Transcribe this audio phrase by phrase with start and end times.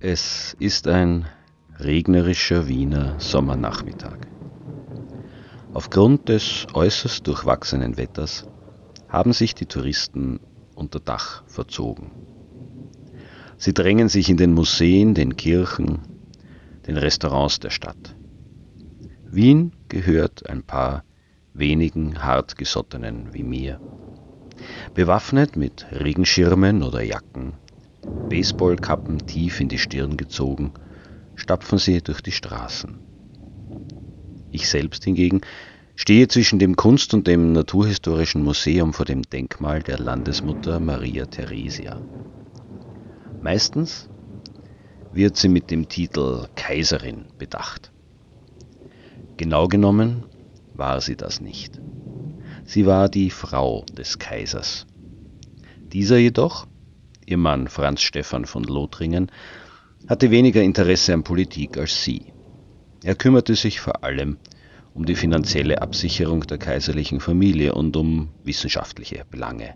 [0.00, 1.26] Es ist ein
[1.80, 4.18] regnerischer Wiener Sommernachmittag.
[5.74, 8.46] Aufgrund des äußerst durchwachsenen Wetters
[9.08, 10.38] haben sich die Touristen
[10.76, 12.12] unter Dach verzogen.
[13.56, 15.98] Sie drängen sich in den Museen, den Kirchen,
[16.86, 18.14] den Restaurants der Stadt.
[19.24, 21.02] Wien gehört ein paar
[21.54, 23.80] wenigen hartgesottenen wie mir.
[24.94, 27.54] Bewaffnet mit Regenschirmen oder Jacken,
[28.28, 30.72] Baseballkappen tief in die Stirn gezogen,
[31.34, 32.98] stapfen sie durch die Straßen.
[34.50, 35.40] Ich selbst hingegen
[35.94, 42.02] stehe zwischen dem Kunst- und dem Naturhistorischen Museum vor dem Denkmal der Landesmutter Maria Theresia.
[43.40, 44.08] Meistens
[45.10, 47.92] wird sie mit dem Titel Kaiserin bedacht.
[49.36, 50.24] Genau genommen
[50.72, 51.80] war sie das nicht.
[52.64, 54.86] Sie war die Frau des Kaisers.
[55.92, 56.66] Dieser jedoch,
[57.28, 59.30] ihr Mann Franz Stephan von Lothringen,
[60.08, 62.32] hatte weniger Interesse an Politik als sie.
[63.02, 64.38] Er kümmerte sich vor allem
[64.94, 69.74] um die finanzielle Absicherung der kaiserlichen Familie und um wissenschaftliche Belange.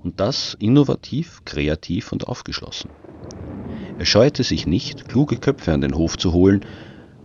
[0.00, 2.90] Und das innovativ, kreativ und aufgeschlossen.
[3.96, 6.64] Er scheute sich nicht, kluge Köpfe an den Hof zu holen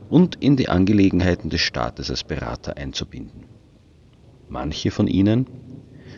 [0.07, 3.45] und in die Angelegenheiten des Staates als Berater einzubinden.
[4.47, 5.47] Manche von ihnen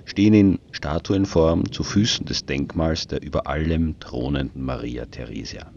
[0.05, 5.71] stehen in Statuenform zu Füßen des Denkmals der über allem thronenden Maria Theresia.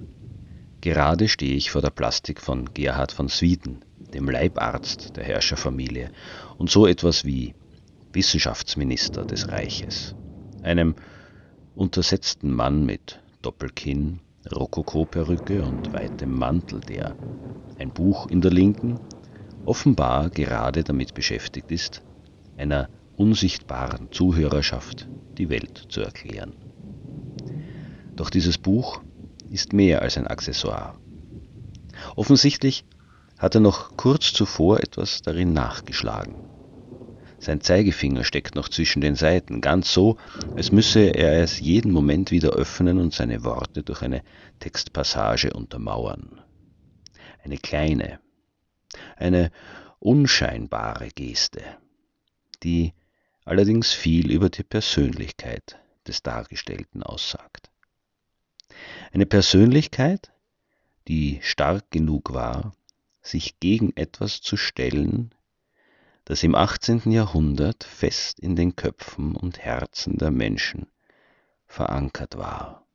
[0.80, 3.80] Gerade stehe ich vor der Plastik von Gerhard von Swieten,
[4.12, 6.10] dem Leibarzt der Herrscherfamilie
[6.58, 7.54] und so etwas wie
[8.12, 10.14] Wissenschaftsminister des Reiches,
[10.62, 10.94] einem
[11.74, 14.20] untersetzten Mann mit Doppelkinn,
[14.54, 17.16] Rokokoperücke und weitem Mantel, der,
[17.76, 19.00] ein Buch in der Linken,
[19.64, 22.02] offenbar gerade damit beschäftigt ist,
[22.56, 25.08] einer unsichtbaren Zuhörerschaft
[25.38, 26.54] die Welt zu erklären.
[28.16, 29.02] Doch dieses Buch
[29.48, 30.98] ist mehr als ein Accessoire.
[32.16, 32.84] Offensichtlich
[33.38, 36.44] hat er noch kurz zuvor etwas darin nachgeschlagen.
[37.38, 40.16] Sein Zeigefinger steckt noch zwischen den Seiten, ganz so,
[40.54, 44.22] als müsse er es jeden Moment wieder öffnen und seine Worte durch eine
[44.60, 46.40] Textpassage untermauern.
[47.42, 48.20] Eine kleine,
[49.16, 49.50] eine
[49.98, 51.62] unscheinbare Geste,
[52.62, 52.94] die
[53.44, 57.70] allerdings viel über die Persönlichkeit des Dargestellten aussagt.
[59.12, 60.32] Eine Persönlichkeit,
[61.08, 62.74] die stark genug war,
[63.22, 65.34] sich gegen etwas zu stellen,
[66.24, 67.10] das im 18.
[67.10, 70.86] Jahrhundert fest in den Köpfen und Herzen der Menschen
[71.66, 72.86] verankert war.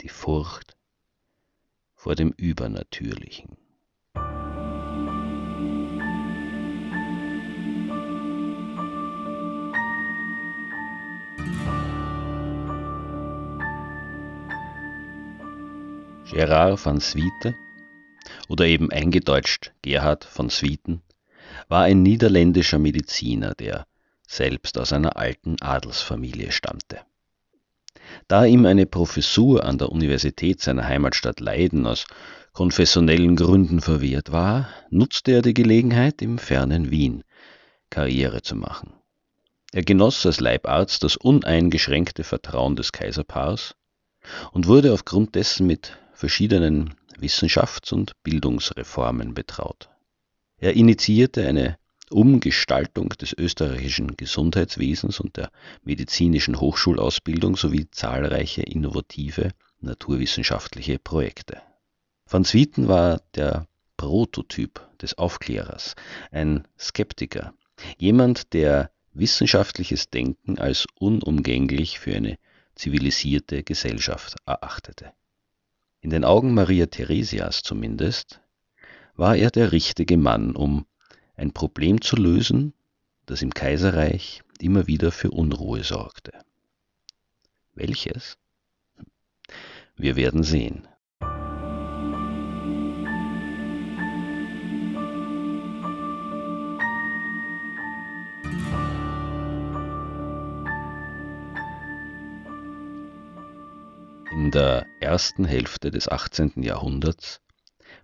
[0.00, 0.76] Die Furcht
[1.94, 3.56] vor dem Übernatürlichen.
[16.30, 17.54] Gerard van Swiete
[18.48, 21.02] oder eben eingedeutscht Gerhard von Swieten
[21.68, 23.86] war ein niederländischer Mediziner, der
[24.26, 26.98] selbst aus einer alten Adelsfamilie stammte.
[28.26, 32.06] Da ihm eine Professur an der Universität seiner Heimatstadt Leiden aus
[32.52, 37.22] konfessionellen Gründen verwehrt war, nutzte er die Gelegenheit, im fernen Wien
[37.88, 38.92] Karriere zu machen.
[39.72, 43.76] Er genoss als Leibarzt das uneingeschränkte Vertrauen des Kaiserpaars
[44.50, 49.90] und wurde aufgrund dessen mit verschiedenen Wissenschafts- und Bildungsreformen betraut.
[50.58, 51.78] Er initiierte eine
[52.10, 55.50] Umgestaltung des österreichischen Gesundheitswesens und der
[55.82, 61.60] medizinischen Hochschulausbildung sowie zahlreiche innovative naturwissenschaftliche Projekte.
[62.28, 63.66] Van Swieten war der
[63.96, 65.94] Prototyp des Aufklärers,
[66.30, 67.52] ein Skeptiker,
[67.98, 72.38] jemand, der wissenschaftliches Denken als unumgänglich für eine
[72.74, 75.12] zivilisierte Gesellschaft erachtete.
[76.06, 78.40] In den Augen Maria Theresias zumindest
[79.16, 80.86] war er der richtige Mann, um
[81.34, 82.74] ein Problem zu lösen,
[83.26, 86.30] das im Kaiserreich immer wieder für Unruhe sorgte.
[87.74, 88.38] Welches?
[89.96, 90.86] Wir werden sehen.
[104.46, 106.62] In der ersten Hälfte des 18.
[106.62, 107.40] Jahrhunderts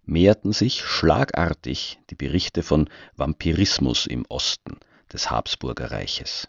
[0.05, 4.81] mehrten sich schlagartig die Berichte von Vampirismus im Osten
[5.13, 6.49] des Habsburgerreiches.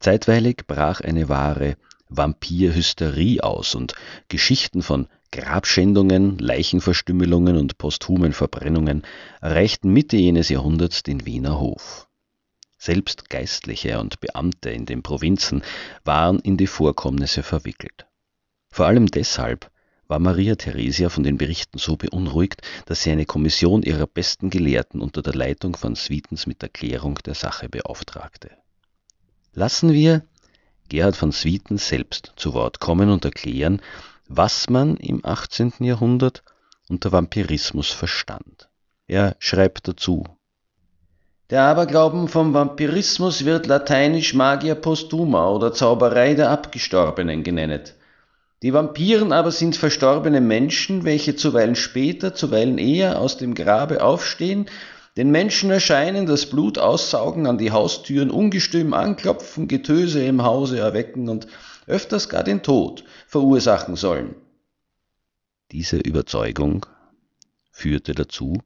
[0.00, 1.76] Zeitweilig brach eine wahre
[2.08, 3.92] Vampirhysterie aus und
[4.28, 9.02] Geschichten von Grabschändungen, Leichenverstümmelungen und posthumen Verbrennungen
[9.42, 12.08] erreichten Mitte jenes Jahrhunderts den Wiener Hof.
[12.78, 15.62] Selbst Geistliche und Beamte in den Provinzen
[16.02, 18.07] waren in die Vorkommnisse verwickelt.
[18.70, 19.70] Vor allem deshalb
[20.08, 25.00] war Maria Theresia von den Berichten so beunruhigt, dass sie eine Kommission ihrer besten Gelehrten
[25.00, 28.50] unter der Leitung von Sweetens mit Erklärung der Sache beauftragte.
[29.52, 30.22] Lassen wir
[30.88, 33.82] Gerhard von Swieten selbst zu Wort kommen und erklären,
[34.26, 35.74] was man im 18.
[35.80, 36.42] Jahrhundert
[36.88, 38.68] unter Vampirismus verstand.
[39.06, 40.24] Er schreibt dazu
[41.50, 47.94] Der Aberglauben vom Vampirismus wird lateinisch Magia postuma oder Zauberei der Abgestorbenen genennet.
[48.62, 54.66] Die Vampiren aber sind verstorbene Menschen, welche zuweilen später, zuweilen eher aus dem Grabe aufstehen,
[55.16, 61.28] den Menschen erscheinen, das Blut aussaugen, an die Haustüren ungestüm anklopfen, Getöse im Hause erwecken
[61.28, 61.46] und
[61.86, 64.34] öfters gar den Tod verursachen sollen.
[65.70, 66.86] Diese Überzeugung
[67.70, 68.62] führte dazu,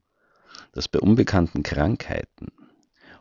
[0.72, 2.48] dass bei unbekannten Krankheiten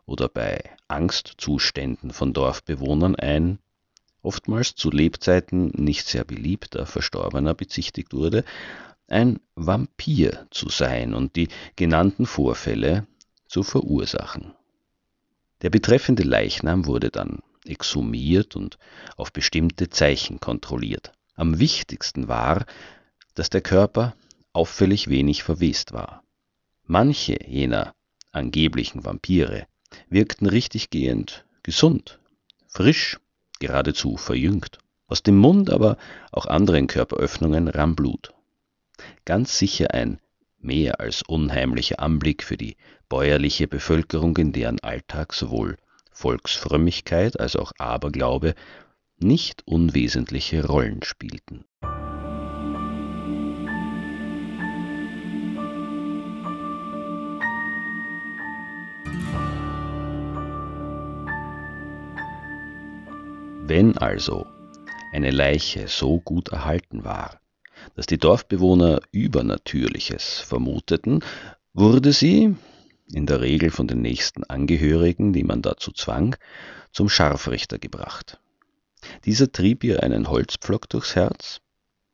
[0.06, 3.58] oder bei Angstzuständen von Dorfbewohnern ein
[4.22, 8.44] oftmals zu Lebzeiten nicht sehr beliebter Verstorbener bezichtigt wurde,
[9.08, 13.06] ein Vampir zu sein und die genannten Vorfälle
[13.46, 14.54] zu verursachen.
[15.60, 18.78] Der betreffende Leichnam wurde dann exhumiert und
[19.16, 21.12] auf bestimmte Zeichen kontrolliert.
[21.34, 22.66] Am wichtigsten war,
[23.34, 24.14] dass der Körper
[24.52, 26.22] auffällig wenig verwest war.
[26.84, 27.94] Manche jener
[28.32, 29.66] angeblichen Vampire
[30.08, 32.18] wirkten richtiggehend gesund,
[32.66, 33.18] frisch
[33.62, 34.78] geradezu verjüngt.
[35.06, 35.96] Aus dem Mund, aber
[36.32, 38.34] auch anderen Körperöffnungen rann Blut.
[39.24, 40.20] Ganz sicher ein
[40.58, 42.76] mehr als unheimlicher Anblick für die
[43.08, 45.76] bäuerliche Bevölkerung, in deren Alltag sowohl
[46.10, 48.54] Volksfrömmigkeit als auch Aberglaube
[49.18, 51.64] nicht unwesentliche Rollen spielten.
[63.64, 64.46] Wenn also
[65.12, 67.40] eine Leiche so gut erhalten war,
[67.94, 71.24] dass die Dorfbewohner Übernatürliches vermuteten,
[71.72, 72.56] wurde sie,
[73.12, 76.34] in der Regel von den nächsten Angehörigen, die man dazu zwang,
[76.90, 78.40] zum Scharfrichter gebracht.
[79.24, 81.60] Dieser trieb ihr einen Holzpflock durchs Herz,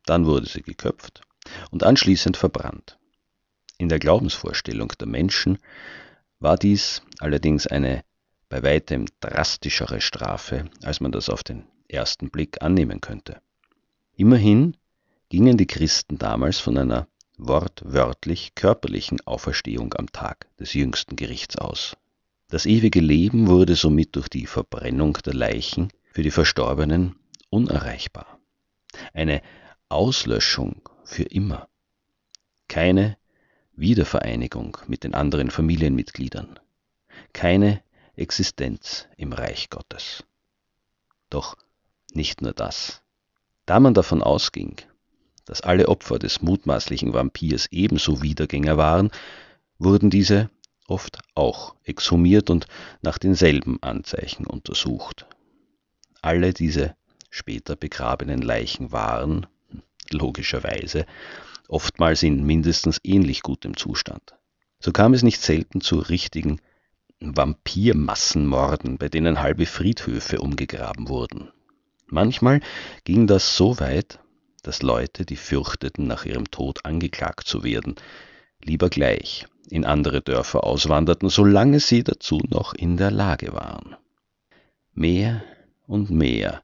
[0.05, 1.21] dann wurde sie geköpft
[1.71, 2.99] und anschließend verbrannt.
[3.79, 5.57] In der Glaubensvorstellung der Menschen
[6.39, 8.03] war dies allerdings eine
[8.49, 13.41] bei weitem drastischere Strafe, als man das auf den ersten Blick annehmen könnte.
[14.15, 14.75] Immerhin
[15.29, 21.95] gingen die Christen damals von einer wortwörtlich körperlichen Auferstehung am Tag des jüngsten Gerichts aus.
[22.49, 27.15] Das ewige Leben wurde somit durch die Verbrennung der Leichen für die Verstorbenen
[27.49, 28.39] unerreichbar.
[29.13, 29.41] Eine
[29.87, 31.69] Auslöschung für immer.
[32.67, 33.17] Keine
[33.73, 36.59] Wiedervereinigung mit den anderen Familienmitgliedern.
[37.33, 37.81] Keine
[38.19, 40.25] Existenz im Reich Gottes.
[41.29, 41.55] Doch
[42.13, 43.01] nicht nur das.
[43.65, 44.75] Da man davon ausging,
[45.45, 49.09] dass alle Opfer des mutmaßlichen Vampirs ebenso Wiedergänger waren,
[49.77, 50.49] wurden diese
[50.87, 52.67] oft auch exhumiert und
[53.01, 55.25] nach denselben Anzeichen untersucht.
[56.21, 56.95] Alle diese
[57.29, 59.47] später begrabenen Leichen waren,
[60.11, 61.05] logischerweise,
[61.67, 64.35] oftmals in mindestens ähnlich gutem Zustand.
[64.79, 66.59] So kam es nicht selten zu richtigen
[67.21, 71.51] Vampirmassenmorden, bei denen halbe Friedhöfe umgegraben wurden.
[72.07, 72.61] Manchmal
[73.03, 74.19] ging das so weit,
[74.63, 77.95] dass Leute, die fürchteten, nach ihrem Tod angeklagt zu werden,
[78.63, 83.95] lieber gleich in andere Dörfer auswanderten, solange sie dazu noch in der Lage waren.
[84.93, 85.43] Mehr
[85.87, 86.63] und mehr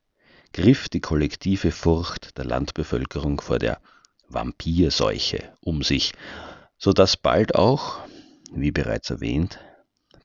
[0.53, 3.79] griff die kollektive Furcht der Landbevölkerung vor der
[4.27, 6.13] Vampirseuche um sich,
[6.77, 7.99] so dass bald auch,
[8.51, 9.59] wie bereits erwähnt,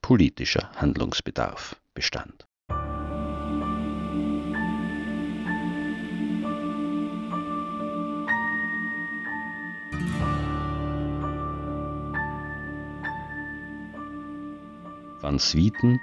[0.02, 2.46] politischer Handlungsbedarf bestand.
[15.20, 16.00] Van Swieten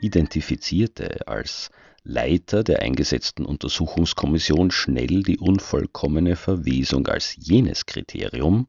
[0.00, 1.70] identifizierte als
[2.02, 8.68] Leiter der eingesetzten Untersuchungskommission schnell die unvollkommene Verwesung als jenes Kriterium,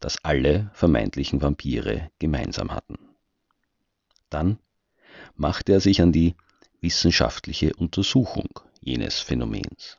[0.00, 3.11] das alle vermeintlichen Vampire gemeinsam hatten.
[4.32, 4.58] Dann
[5.36, 6.34] machte er sich an die
[6.80, 8.48] wissenschaftliche Untersuchung
[8.80, 9.98] jenes Phänomens.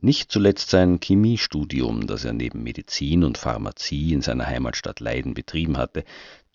[0.00, 5.76] Nicht zuletzt sein Chemiestudium, das er neben Medizin und Pharmazie in seiner Heimatstadt Leiden betrieben
[5.76, 6.04] hatte,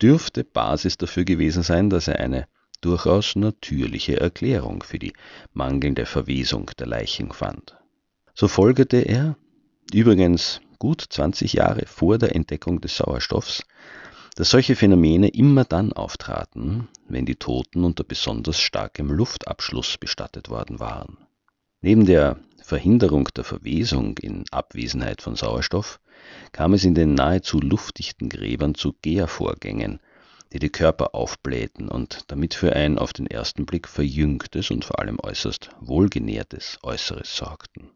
[0.01, 2.47] dürfte Basis dafür gewesen sein, dass er eine
[2.81, 5.13] durchaus natürliche Erklärung für die
[5.53, 7.77] mangelnde Verwesung der Leichen fand.
[8.33, 9.37] So folgerte er,
[9.93, 13.63] übrigens gut 20 Jahre vor der Entdeckung des Sauerstoffs,
[14.37, 20.79] dass solche Phänomene immer dann auftraten, wenn die Toten unter besonders starkem Luftabschluss bestattet worden
[20.79, 21.17] waren.
[21.81, 25.99] Neben der Verhinderung der Verwesung in Abwesenheit von Sauerstoff
[26.51, 30.01] kam es in den nahezu luftdichten Gräbern zu Gärvorgängen,
[30.53, 34.99] die die Körper aufblähten und damit für ein auf den ersten Blick verjüngtes und vor
[34.99, 37.89] allem äußerst wohlgenährtes Äußeres sorgten.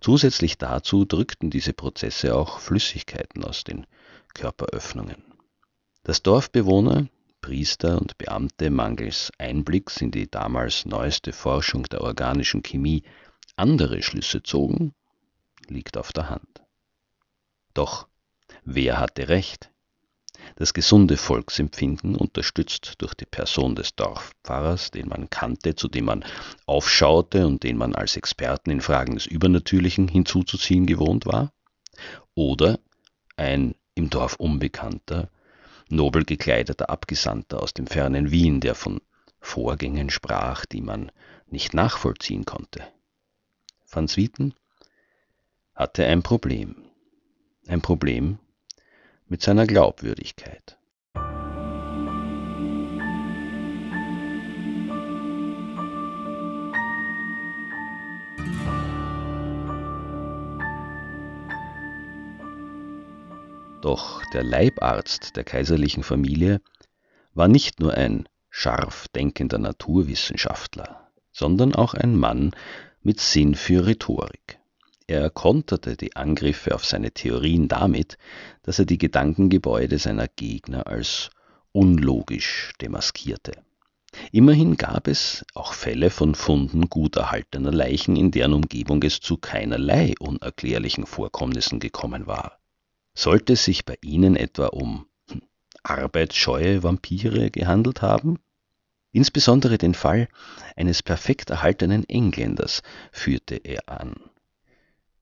[0.00, 3.86] Zusätzlich dazu drückten diese Prozesse auch Flüssigkeiten aus den
[4.32, 5.25] Körperöffnungen.
[6.06, 7.08] Dass Dorfbewohner,
[7.40, 13.02] Priester und Beamte mangels Einblicks in die damals neueste Forschung der organischen Chemie
[13.56, 14.94] andere Schlüsse zogen,
[15.66, 16.62] liegt auf der Hand.
[17.74, 18.06] Doch
[18.64, 19.72] wer hatte recht?
[20.54, 26.24] Das gesunde Volksempfinden, unterstützt durch die Person des Dorfpfarrers, den man kannte, zu dem man
[26.66, 31.52] aufschaute und den man als Experten in Fragen des Übernatürlichen hinzuzuziehen gewohnt war?
[32.36, 32.78] Oder
[33.36, 35.30] ein im Dorf unbekannter,
[35.88, 39.00] nobel gekleideter Abgesandter aus dem fernen Wien, der von
[39.40, 41.12] Vorgängen sprach, die man
[41.46, 42.82] nicht nachvollziehen konnte?
[43.88, 44.54] Van Swieten
[45.74, 46.76] hatte ein Problem.
[47.68, 48.38] Ein Problem,
[49.28, 50.75] mit seiner Glaubwürdigkeit.
[63.82, 66.60] Doch der Leibarzt der kaiserlichen Familie
[67.34, 72.52] war nicht nur ein scharf denkender Naturwissenschaftler, sondern auch ein Mann
[73.02, 74.58] mit Sinn für Rhetorik.
[75.06, 78.18] Er konterte die Angriffe auf seine Theorien damit,
[78.62, 81.30] dass er die Gedankengebäude seiner Gegner als
[81.72, 83.52] unlogisch demaskierte.
[84.32, 89.36] Immerhin gab es auch Fälle von Funden gut erhaltener Leichen, in deren Umgebung es zu
[89.36, 92.58] keinerlei unerklärlichen Vorkommnissen gekommen war.
[93.18, 95.40] Sollte es sich bei ihnen etwa um hm,
[95.82, 98.38] arbeitsscheue Vampire gehandelt haben?
[99.10, 100.28] Insbesondere den Fall
[100.76, 104.16] eines perfekt erhaltenen Engländers führte er an.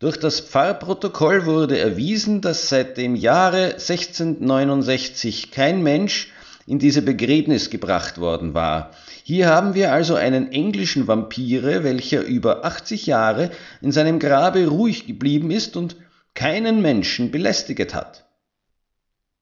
[0.00, 6.32] Durch das Pfarrprotokoll wurde erwiesen, dass seit dem Jahre 1669 kein Mensch
[6.66, 8.90] in diese Begräbnis gebracht worden war.
[9.22, 15.06] Hier haben wir also einen englischen Vampire, welcher über 80 Jahre in seinem Grabe ruhig
[15.06, 15.94] geblieben ist und
[16.34, 18.26] keinen Menschen belästiget hat.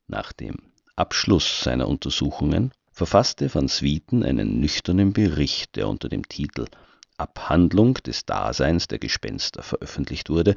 [0.06, 0.56] Nach dem
[0.96, 6.66] Abschluss seiner Untersuchungen verfasste van Swieten einen nüchternen Bericht, der unter dem Titel
[7.16, 10.54] Abhandlung des Daseins der Gespenster veröffentlicht wurde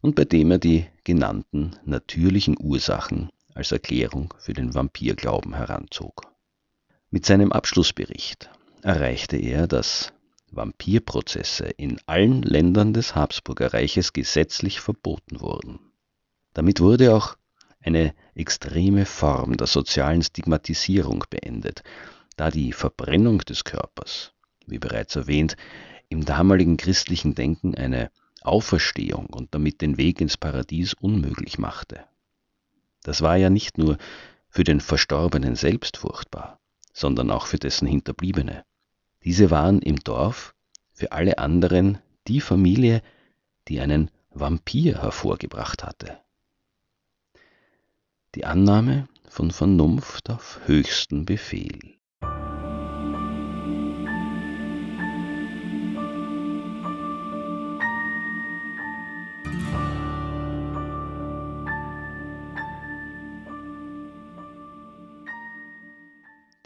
[0.00, 6.22] und bei dem er die genannten natürlichen Ursachen als Erklärung für den Vampirglauben heranzog.
[7.10, 8.50] Mit seinem Abschlussbericht
[8.82, 10.12] erreichte er, dass
[10.50, 15.78] Vampirprozesse in allen Ländern des Habsburger Reiches gesetzlich verboten wurden.
[16.54, 17.36] Damit wurde auch
[17.80, 21.82] eine extreme Form der sozialen Stigmatisierung beendet,
[22.36, 24.32] da die Verbrennung des Körpers,
[24.66, 25.56] wie bereits erwähnt,
[26.08, 28.10] im damaligen christlichen Denken eine
[28.42, 32.04] Auferstehung und damit den Weg ins Paradies unmöglich machte.
[33.02, 33.98] Das war ja nicht nur
[34.48, 36.58] für den Verstorbenen selbst furchtbar,
[36.92, 38.64] sondern auch für dessen Hinterbliebene.
[39.24, 40.54] Diese waren im Dorf
[40.92, 43.02] für alle anderen die Familie,
[43.68, 46.18] die einen Vampir hervorgebracht hatte.
[48.34, 51.98] Die Annahme von Vernunft auf höchsten Befehl.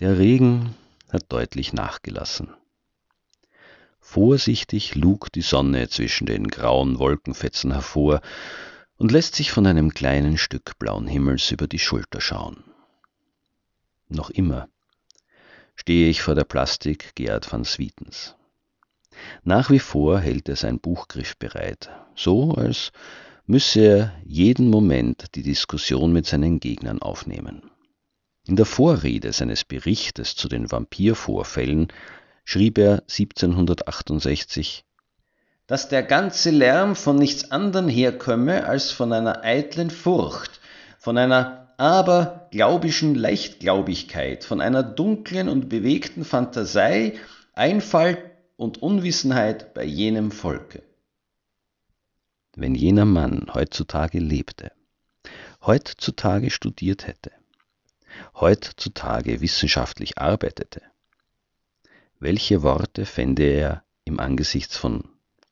[0.00, 0.74] Der Regen
[1.12, 2.48] hat deutlich nachgelassen.
[4.00, 8.20] Vorsichtig lug die Sonne zwischen den grauen Wolkenfetzen hervor,
[9.02, 12.62] und lässt sich von einem kleinen Stück blauen Himmels über die Schulter schauen.
[14.08, 14.68] Noch immer
[15.74, 18.36] stehe ich vor der Plastik Gerhard van Swietens.
[19.42, 22.92] Nach wie vor hält er sein Buchgriff bereit, so als
[23.44, 27.71] müsse er jeden Moment die Diskussion mit seinen Gegnern aufnehmen.
[28.46, 31.88] In der Vorrede seines Berichtes zu den Vampirvorfällen
[32.44, 34.84] schrieb er 1768
[35.72, 40.60] dass der ganze Lärm von nichts anderem herkomme als von einer eitlen Furcht,
[40.98, 47.18] von einer aberglaubischen Leichtglaubigkeit, von einer dunklen und bewegten Phantasei,
[47.54, 48.18] Einfall
[48.56, 50.82] und Unwissenheit bei jenem Volke.
[52.54, 54.72] Wenn jener Mann heutzutage lebte,
[55.64, 57.32] heutzutage studiert hätte,
[58.34, 60.82] heutzutage wissenschaftlich arbeitete,
[62.18, 65.02] welche Worte fände er im Angesichts von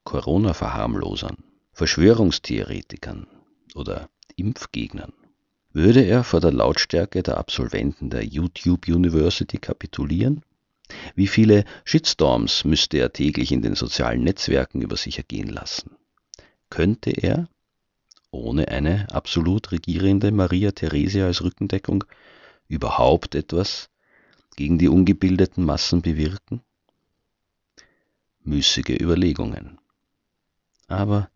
[0.04, 1.38] Corona-Verharmlosern,
[1.72, 3.26] Verschwörungstheoretikern
[3.74, 5.12] oder Impfgegnern?
[5.72, 10.42] Würde er vor der Lautstärke der Absolventen der YouTube University kapitulieren?
[11.14, 15.96] Wie viele Shitstorms müsste er täglich in den sozialen Netzwerken über sich ergehen lassen?
[16.70, 17.48] Könnte er,
[18.30, 22.04] ohne eine absolut regierende Maria Theresia als Rückendeckung,
[22.70, 23.90] überhaupt etwas
[24.56, 26.62] gegen die ungebildeten Massen bewirken?
[28.42, 29.80] Müßige Überlegungen
[30.90, 31.28] aber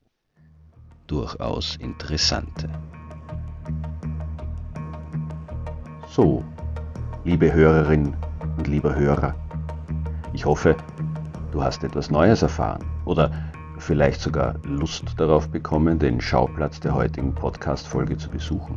[1.07, 2.69] durchaus interessante.
[6.09, 6.45] So,
[7.25, 8.17] liebe Hörerin
[8.57, 9.35] und lieber Hörer,
[10.33, 10.76] ich hoffe,
[11.53, 13.31] du hast etwas Neues erfahren oder
[13.79, 18.76] vielleicht sogar Lust darauf bekommen, den Schauplatz der heutigen Podcast-Folge zu besuchen.